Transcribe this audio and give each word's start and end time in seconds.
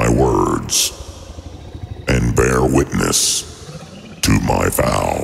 my 0.00 0.08
words 0.08 0.92
and 2.08 2.34
bear 2.34 2.62
witness 2.62 3.42
to 4.22 4.32
my 4.40 4.66
vow. 4.70 5.18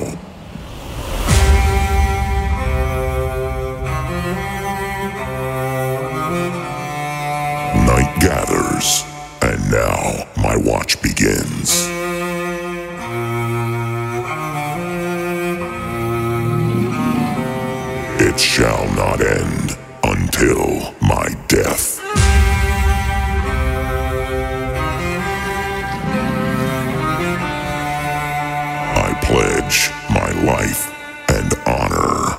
Night 7.87 8.13
gathers, 8.19 9.03
and 9.41 9.71
now 9.71 10.27
my 10.37 10.55
watch 10.57 11.01
begins. 11.01 11.87
It 18.21 18.39
shall 18.39 18.85
not 18.93 19.21
end 19.21 19.75
until 20.03 20.93
my 21.01 21.29
death. 21.47 22.06
Life 30.43 30.91
and 31.29 31.53
honor. 31.65 32.37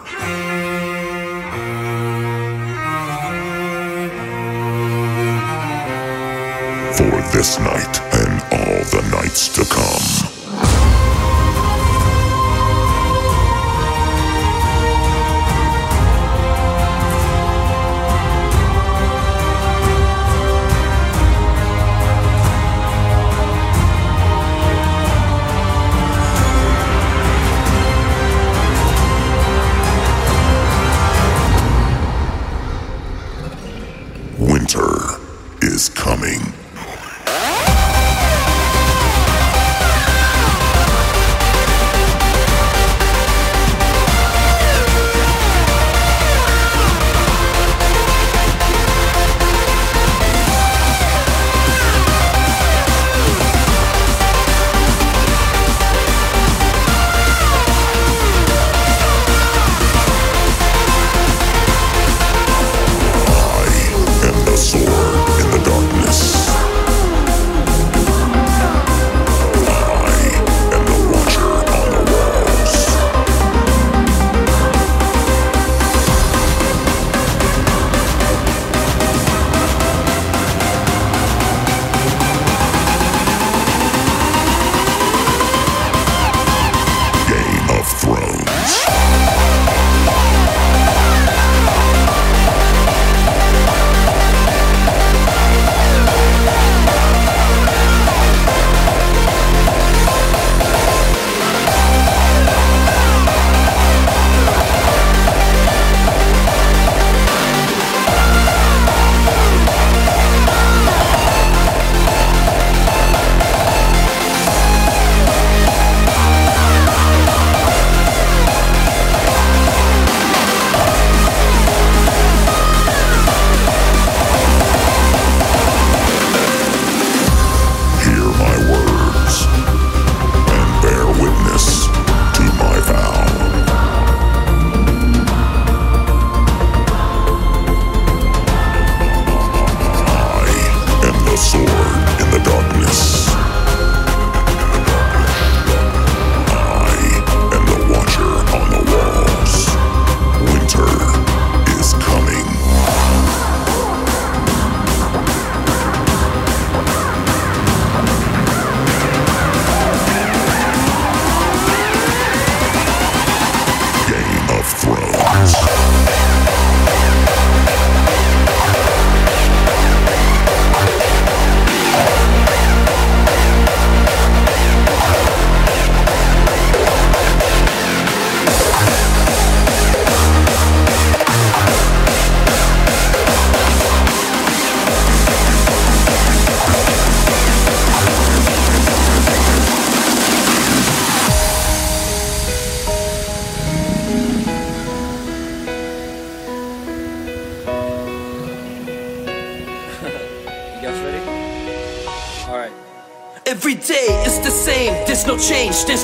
For 6.96 7.36
this 7.36 7.58
night 7.58 8.00
and 8.14 8.42
all 8.52 8.84
the 8.90 9.08
nights 9.10 9.48
to 9.54 9.64
come. 9.64 9.97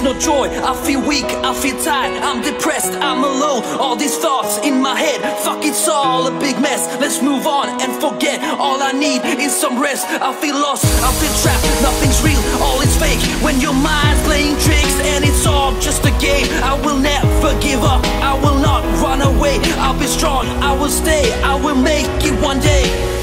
No 0.05 0.13
joy. 0.21 0.49
I 0.63 0.77
feel 0.85 1.01
weak, 1.01 1.25
I 1.25 1.55
feel 1.55 1.81
tired, 1.83 2.13
I'm 2.23 2.43
depressed, 2.43 2.93
I'm 3.01 3.25
alone. 3.25 3.65
All 3.81 3.97
these 3.97 4.17
thoughts 4.19 4.59
in 4.59 4.83
my 4.83 4.95
head, 4.95 5.21
fuck, 5.41 5.65
it's 5.65 5.89
all 5.89 6.27
a 6.29 6.41
big 6.41 6.61
mess. 6.61 6.85
Let's 7.01 7.23
move 7.23 7.47
on 7.47 7.81
and 7.81 7.91
forget. 8.05 8.39
All 8.61 8.83
I 8.83 8.93
need 8.93 9.25
is 9.41 9.53
some 9.57 9.81
rest. 9.81 10.07
I 10.07 10.31
feel 10.35 10.55
lost, 10.55 10.85
I 11.03 11.11
feel 11.17 11.35
trapped, 11.41 11.65
nothing's 11.81 12.21
real, 12.23 12.39
all 12.61 12.81
is 12.83 12.95
fake. 13.01 13.19
When 13.43 13.59
your 13.61 13.73
mind's 13.73 14.21
playing 14.29 14.57
tricks 14.61 14.95
and 15.13 15.25
it's 15.25 15.47
all 15.47 15.73
just 15.81 16.05
a 16.05 16.13
game, 16.21 16.47
I 16.63 16.75
will 16.85 16.99
never 16.99 17.59
give 17.61 17.83
up, 17.83 18.05
I 18.21 18.35
will 18.35 18.61
not 18.61 18.85
run 19.01 19.23
away. 19.23 19.57
I'll 19.81 19.99
be 19.99 20.07
strong, 20.07 20.45
I 20.63 20.77
will 20.79 20.93
stay, 20.93 21.33
I 21.43 21.55
will 21.55 21.81
make 21.81 22.07
it 22.21 22.37
one 22.45 22.61
day. 22.61 23.14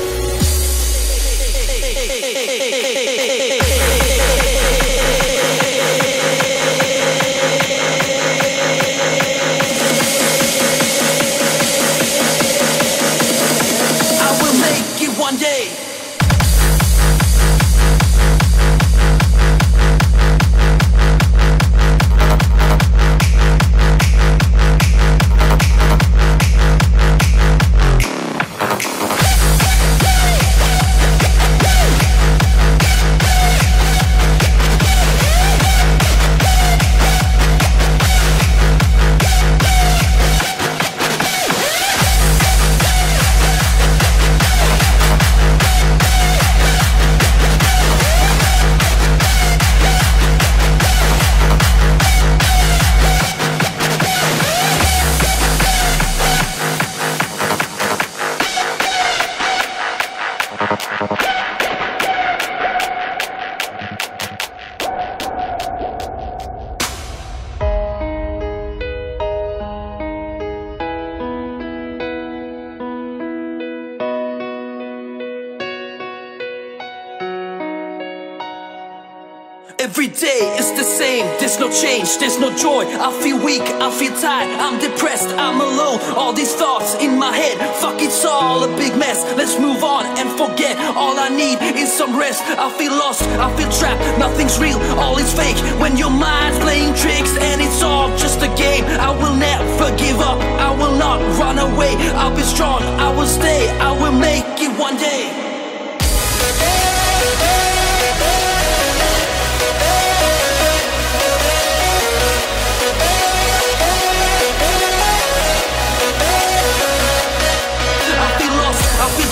Change, 82.11 82.19
there's 82.19 82.39
no 82.39 82.55
joy. 82.55 82.85
I 82.85 83.11
feel 83.21 83.37
weak, 83.43 83.61
I 83.61 83.91
feel 83.91 84.13
tired, 84.19 84.49
I'm 84.59 84.79
depressed, 84.79 85.29
I'm 85.29 85.59
alone. 85.61 85.99
All 86.15 86.33
these 86.33 86.53
thoughts 86.53 86.95
in 86.95 87.17
my 87.17 87.35
head, 87.35 87.57
fuck 87.79 88.01
it's 88.01 88.25
all 88.25 88.63
a 88.63 88.77
big 88.77 88.97
mess. 88.97 89.23
Let's 89.37 89.59
move 89.59 89.83
on 89.83 90.05
and 90.17 90.29
forget. 90.31 90.77
All 90.95 91.17
I 91.19 91.29
need 91.29 91.57
is 91.77 91.91
some 91.91 92.17
rest. 92.17 92.43
I 92.43 92.69
feel 92.77 92.91
lost, 92.91 93.23
I 93.23 93.47
feel 93.57 93.71
trapped, 93.71 94.01
nothing's 94.19 94.59
real, 94.59 94.77
all 94.99 95.17
is 95.17 95.33
fake. 95.33 95.57
When 95.79 95.97
your 95.97 96.11
mind's 96.11 96.59
playing 96.59 96.93
tricks 96.95 97.35
and 97.37 97.61
it's 97.61 97.81
all 97.81 98.09
just 98.17 98.41
a 98.41 98.49
game, 98.55 98.85
I 98.99 99.11
will 99.11 99.35
never 99.35 99.95
give 99.97 100.19
up, 100.19 100.39
I 100.59 100.71
will 100.71 100.97
not 100.97 101.19
run 101.39 101.59
away. 101.59 101.95
I'll 102.15 102.35
be 102.35 102.43
strong, 102.43 102.81
I 102.99 103.09
will 103.15 103.27
stay, 103.27 103.69
I 103.79 103.91
will 103.91 104.17
make 104.17 104.45
it 104.61 104.71
one 104.79 104.97
day. 104.97 105.40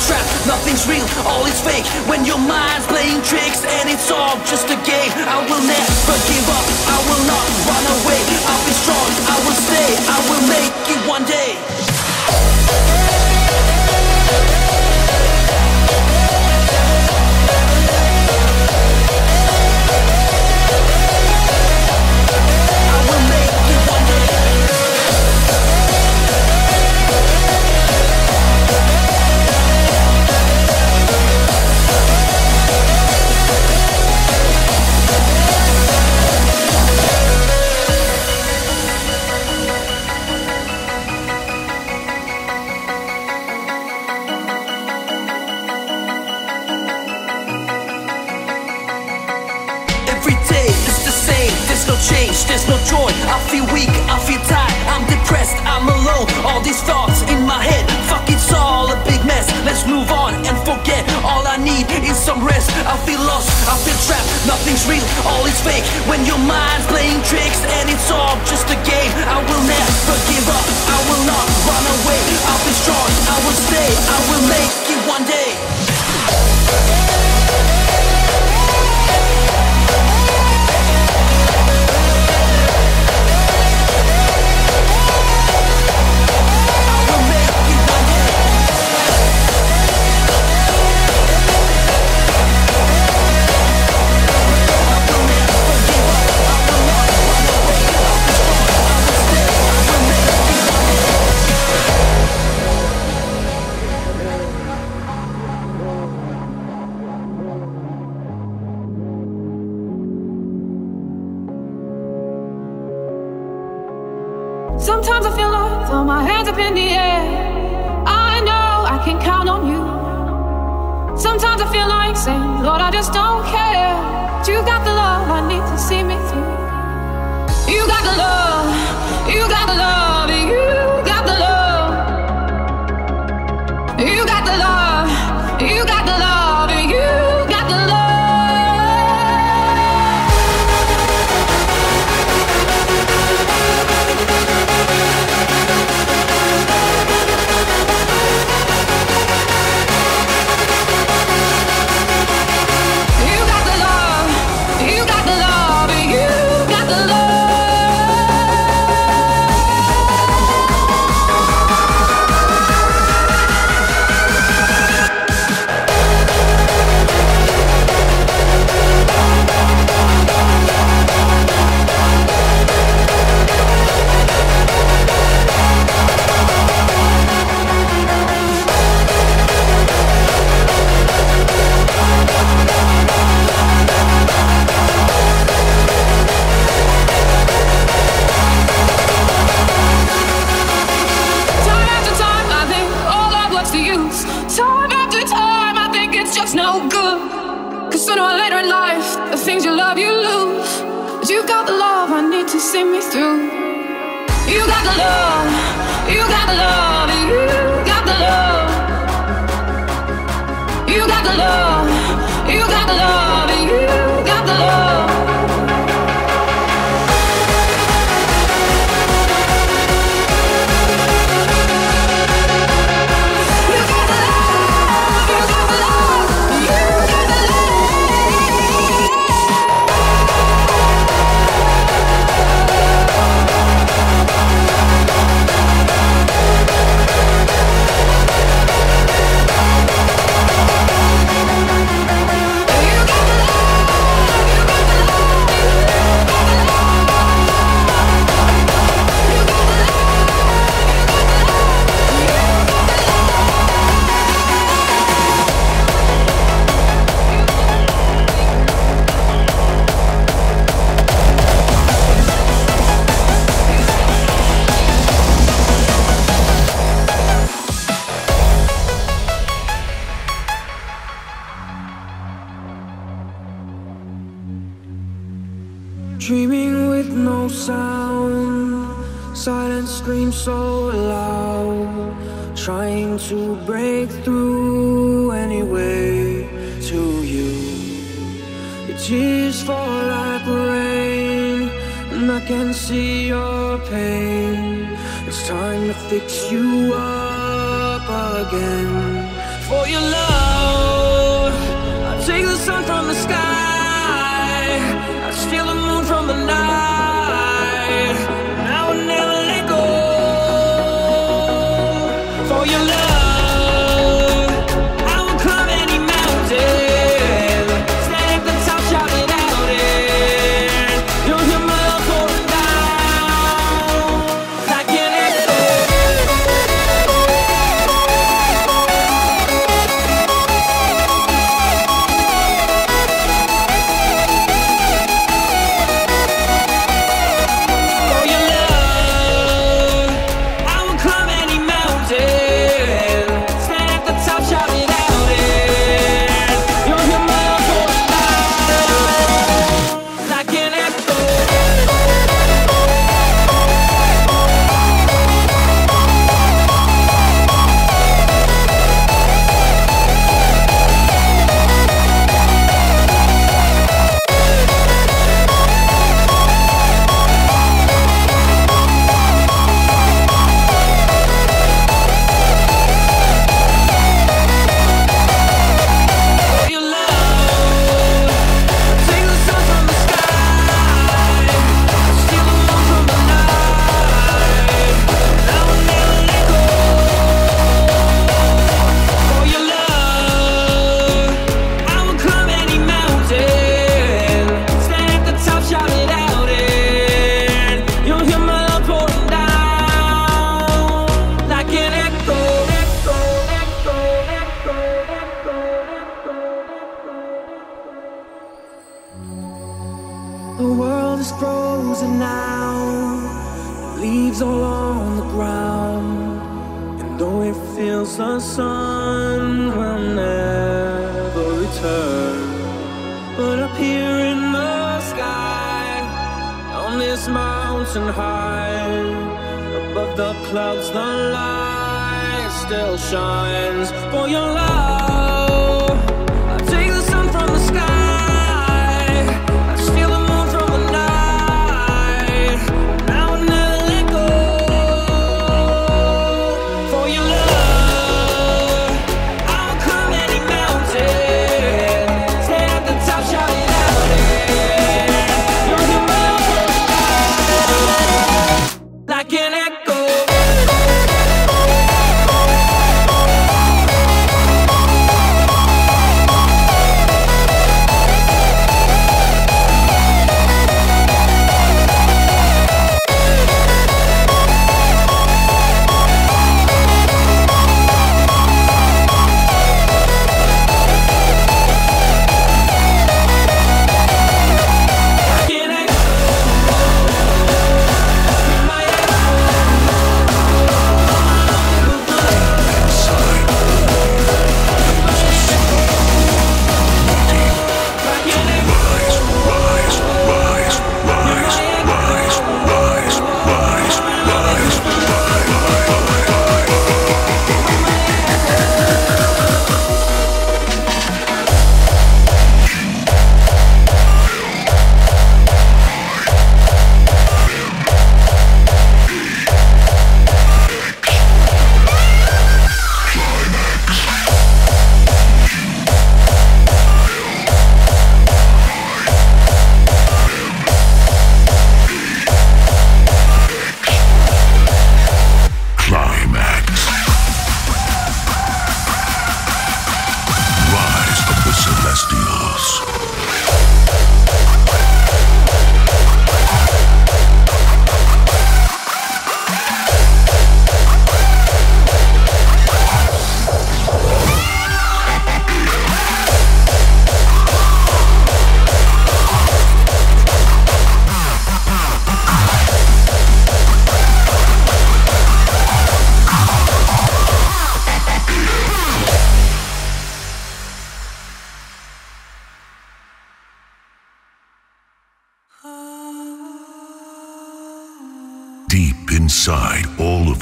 Trapped, 0.10 0.48
nothing's 0.50 0.90
real, 0.90 1.06
all 1.30 1.46
is 1.46 1.62
fake. 1.62 1.86
When 2.10 2.26
your 2.26 2.42
mind's 2.42 2.88
playing 2.90 3.22
tricks 3.22 3.62
and 3.62 3.86
it's 3.90 4.10
all 4.10 4.42
just 4.50 4.66
a 4.74 4.80
game 4.82 5.12
I 5.30 5.38
will 5.46 5.62
never 5.62 6.18
give 6.26 6.48
up, 6.50 6.66
I 6.90 6.98
will 7.06 7.24
not 7.30 7.46
run 7.70 7.86
away. 8.02 8.22
I'll 8.50 8.66
be 8.66 8.74
strong, 8.74 9.10
I 9.30 9.38
will 9.46 9.60
stay, 9.70 9.90
I 10.10 10.18
will 10.26 10.46
make 10.50 10.74
it 10.90 11.02
one 11.06 11.26
day 11.30 11.79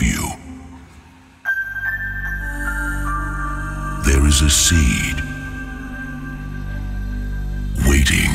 you, 0.08 0.32
there 4.06 4.26
is 4.26 4.42
a 4.42 4.50
seed 4.50 5.18
waiting 7.88 8.32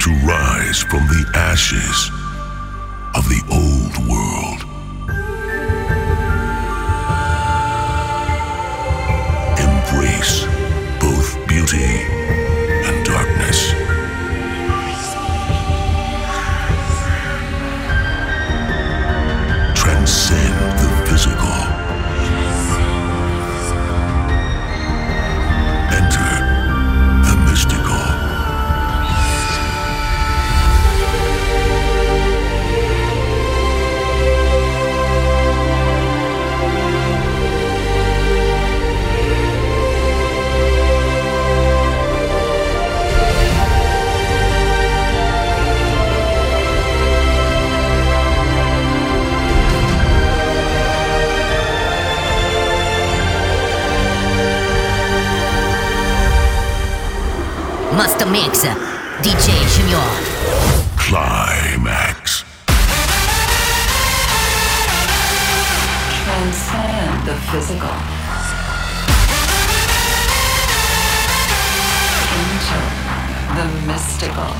to 0.00 0.10
rise 0.26 0.80
from 0.82 1.06
the 1.08 1.24
ashes 1.34 2.10
of 3.14 3.24
the 3.28 3.42
old 3.50 4.08
world. 4.08 4.39
Master 58.50 58.74
DJ 59.22 59.46
Junior. 59.76 60.08
Climax. 60.98 62.44
Transcend 66.24 67.28
the 67.28 67.36
physical. 67.52 67.94
Enter 72.42 72.86
the 73.54 73.66
mystical. 73.86 74.50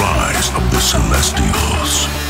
Rise 0.00 0.48
of 0.56 0.70
the 0.70 0.80
Celestials. 0.80 2.25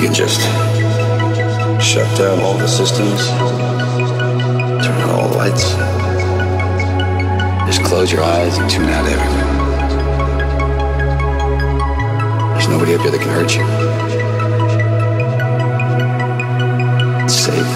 You 0.00 0.06
can 0.06 0.14
just 0.14 0.40
shut 1.82 2.06
down 2.16 2.40
all 2.40 2.54
the 2.54 2.66
systems, 2.66 3.28
turn 4.82 4.98
on 5.02 5.10
all 5.10 5.28
the 5.28 5.36
lights, 5.36 5.74
just 7.66 7.84
close 7.84 8.10
your 8.10 8.22
eyes 8.22 8.56
and 8.56 8.70
tune 8.70 8.88
out 8.88 9.06
everything. 9.06 9.46
There's 12.54 12.68
nobody 12.68 12.94
up 12.94 13.02
here 13.02 13.10
that 13.10 13.20
can 13.20 13.28
hurt 13.28 13.54
you. 13.54 13.64
It's 17.24 17.34
safe. 17.34 17.66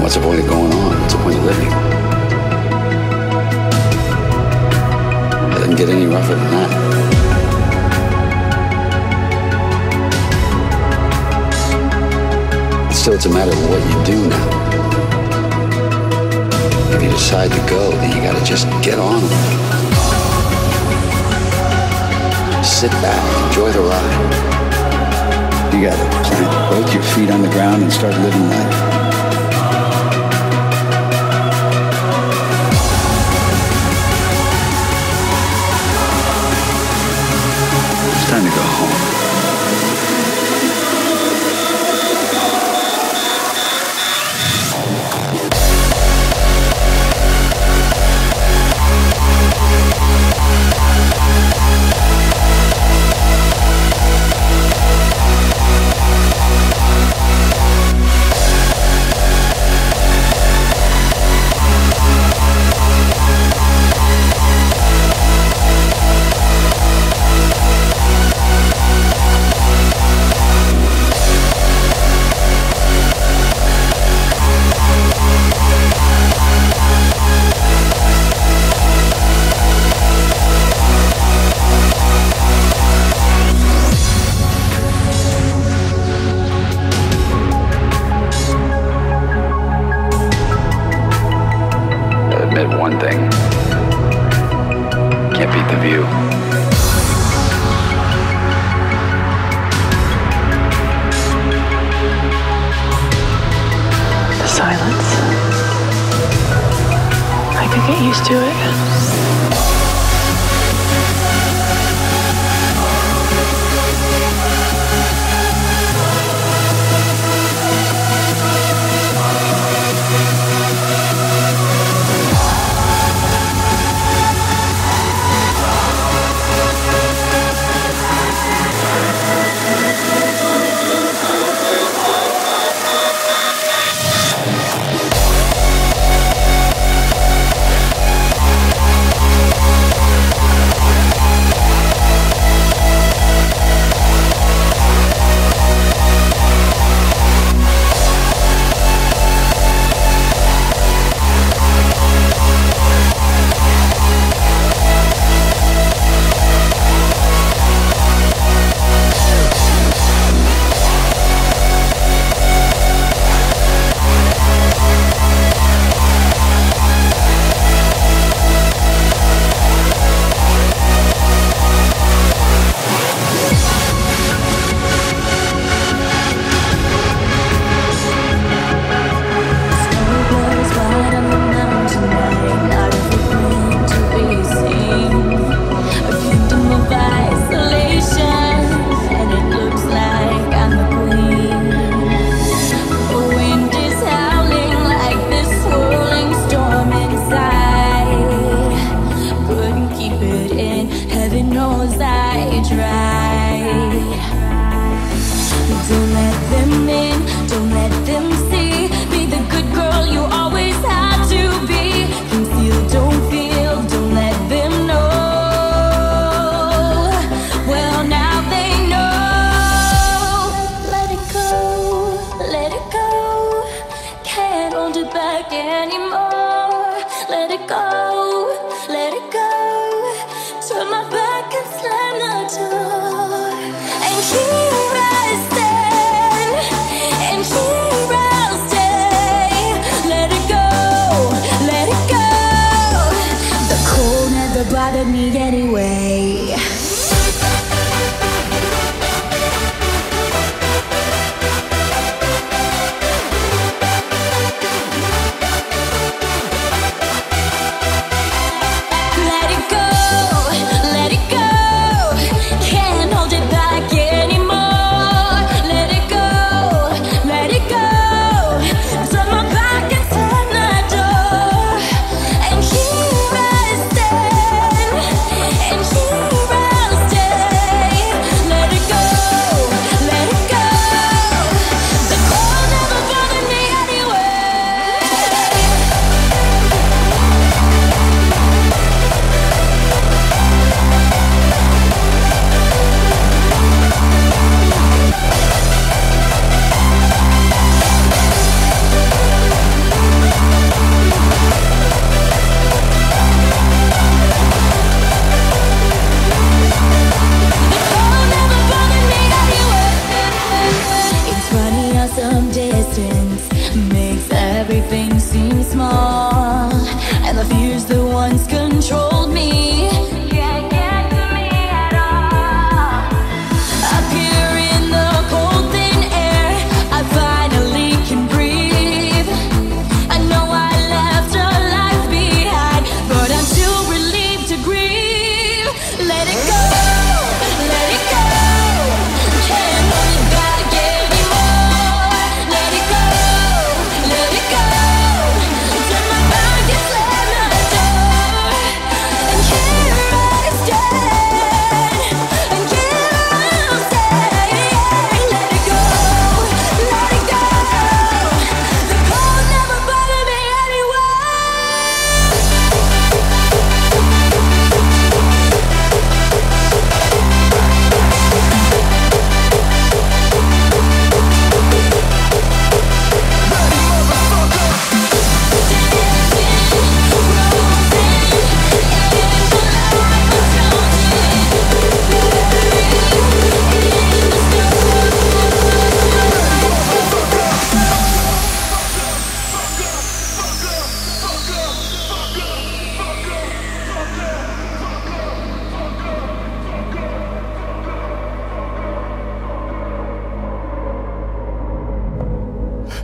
What's 0.00 0.14
the 0.14 0.22
point 0.22 0.40
of 0.40 0.46
going 0.48 0.72
on? 0.72 1.00
What's 1.02 1.12
the 1.12 1.20
point 1.20 1.36
of 1.36 1.44
living? 1.44 1.71
Doesn't 5.72 5.86
get 5.86 5.94
any 5.94 6.06
rougher 6.06 6.34
than 6.34 6.50
that. 6.50 6.70
Still, 12.92 13.14
it's 13.14 13.26
a 13.26 13.30
matter 13.30 13.52
of 13.52 13.70
what 13.70 13.80
you 13.80 14.04
do 14.04 14.28
now. 14.28 14.48
If 16.94 17.02
you 17.02 17.10
decide 17.10 17.50
to 17.50 17.58
go, 17.70 17.90
then 17.90 18.16
you 18.16 18.22
gotta 18.22 18.44
just 18.44 18.66
get 18.82 18.98
on 18.98 19.22
with 19.22 19.32
it. 19.32 19.38
Sit 22.64 22.90
back, 23.00 23.46
enjoy 23.46 23.72
the 23.72 23.80
ride. 23.80 24.52
You 25.72 25.88
gotta 25.88 26.04
plant 26.28 26.70
both 26.70 26.92
your 26.92 27.02
feet 27.02 27.30
on 27.30 27.42
the 27.42 27.48
ground 27.48 27.82
and 27.82 27.92
start 27.92 28.14
living 28.14 28.48
life. 28.48 29.01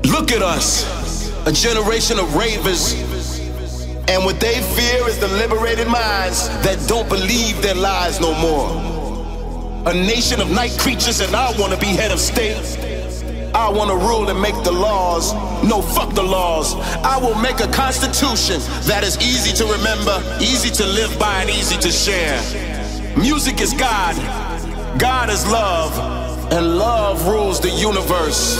Look 0.08 0.32
at 0.32 0.40
us, 0.40 0.86
a 1.46 1.52
generation 1.52 2.18
of 2.18 2.34
ravers. 2.34 2.94
And 4.08 4.24
what 4.24 4.40
they 4.40 4.62
fear 4.74 5.06
is 5.06 5.18
the 5.18 5.28
liberated 5.28 5.86
minds 5.86 6.48
that 6.64 6.82
don't 6.88 7.08
believe 7.10 7.60
their 7.60 7.74
lies 7.74 8.18
no 8.18 8.32
more. 8.32 8.70
A 9.86 9.92
nation 9.92 10.40
of 10.40 10.50
night 10.50 10.76
creatures, 10.78 11.20
and 11.20 11.36
I 11.36 11.52
wanna 11.58 11.76
be 11.76 11.88
head 11.88 12.10
of 12.10 12.20
state. 12.20 12.56
I 13.54 13.68
wanna 13.68 13.96
rule 13.96 14.30
and 14.30 14.40
make 14.40 14.54
the 14.64 14.72
laws. 14.72 15.34
No, 15.62 15.82
fuck 15.82 16.14
the 16.14 16.22
laws. 16.22 16.74
I 17.04 17.18
will 17.18 17.34
make 17.34 17.60
a 17.60 17.68
constitution 17.68 18.60
that 18.86 19.04
is 19.04 19.18
easy 19.18 19.52
to 19.56 19.66
remember, 19.66 20.22
easy 20.40 20.70
to 20.70 20.86
live 20.86 21.18
by, 21.18 21.42
and 21.42 21.50
easy 21.50 21.76
to 21.76 21.90
share. 21.90 22.40
Music 23.16 23.60
is 23.60 23.74
God, 23.74 24.16
God 24.98 25.28
is 25.28 25.46
love, 25.50 25.92
and 26.50 26.78
love 26.78 27.26
rules 27.26 27.60
the 27.60 27.70
universe. 27.70 28.56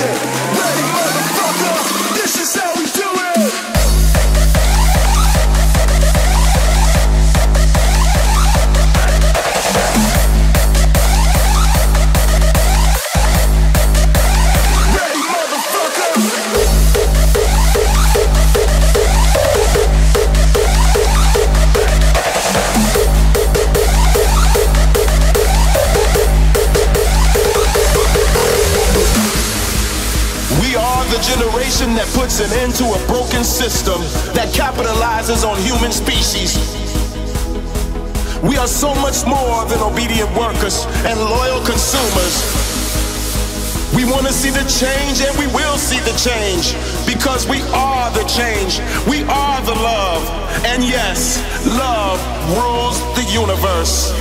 Never 0.00 0.43
puts 32.14 32.40
an 32.40 32.50
end 32.62 32.74
to 32.76 32.84
a 32.84 33.06
broken 33.06 33.44
system 33.44 34.00
that 34.34 34.48
capitalizes 34.54 35.44
on 35.44 35.58
human 35.60 35.92
species. 35.92 36.54
We 38.42 38.56
are 38.56 38.68
so 38.68 38.94
much 39.02 39.26
more 39.26 39.64
than 39.66 39.80
obedient 39.80 40.30
workers 40.38 40.86
and 41.04 41.18
loyal 41.18 41.60
consumers. 41.66 42.34
We 43.94 44.04
want 44.04 44.26
to 44.26 44.32
see 44.32 44.50
the 44.50 44.64
change 44.66 45.22
and 45.22 45.34
we 45.38 45.46
will 45.54 45.78
see 45.78 45.98
the 46.00 46.14
change 46.18 46.74
because 47.06 47.48
we 47.48 47.62
are 47.74 48.10
the 48.10 48.24
change. 48.24 48.78
We 49.06 49.22
are 49.24 49.60
the 49.62 49.74
love. 49.74 50.22
And 50.66 50.82
yes, 50.82 51.42
love 51.66 52.18
rules 52.54 52.98
the 53.14 53.24
universe. 53.32 54.12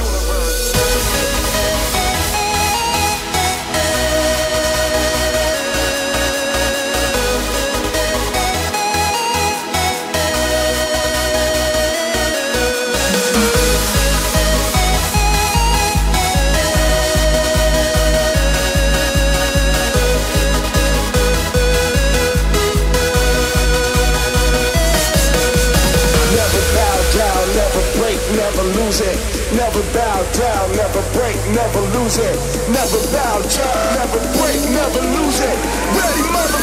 Never 29.54 29.84
bow 29.94 30.20
down, 30.34 30.72
never 30.76 31.02
break, 31.14 31.38
never 31.54 31.82
lose 31.94 32.18
it. 32.18 32.36
Never 32.74 32.98
bow 33.14 33.38
down, 33.40 33.94
never 34.02 34.20
break, 34.42 34.60
never 34.74 35.02
lose 35.14 35.40
it. 35.42 35.58
Ready, 35.94 36.26
motherfucker, 36.34 36.63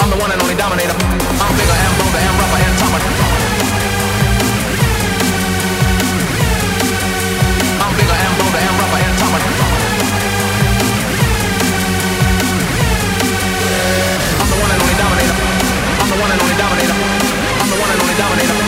I'm 0.00 0.08
the 0.08 0.16
one 0.16 0.30
and 0.32 0.40
only 0.40 0.56
dominator. 0.56 0.96
I'm 0.96 1.52
bigger 1.56 1.76
and 1.76 1.94
bolder 2.00 2.20
and 2.24 2.34
rougher 2.40 2.60
and 2.64 2.74
tougher. 2.80 3.00
I'm 7.84 7.92
bigger 7.96 8.16
and 8.16 8.34
bolder 8.40 8.60
and 8.64 8.76
rougher 8.80 9.00
and 9.04 9.14
tougher. 9.20 9.42
I'm 14.40 14.48
the 14.48 14.56
one 14.56 14.70
and 14.72 14.80
only 14.80 14.96
dominator. 14.96 15.36
I'm 16.00 16.08
the 16.08 16.16
one 16.16 16.30
and 16.32 16.40
only 16.40 16.56
dominator. 16.56 16.96
I'm 17.60 17.68
the 17.68 17.76
one 17.76 17.90
and 17.92 18.00
only 18.00 18.16
dominator. 18.16 18.59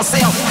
Myself. 0.00 0.49